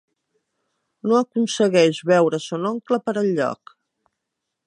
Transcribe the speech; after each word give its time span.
No 1.09 1.19
aconsegueix 1.19 1.99
veure 2.13 2.41
son 2.47 2.67
oncle 2.71 3.01
per 3.09 3.15
enlloc. 3.25 3.77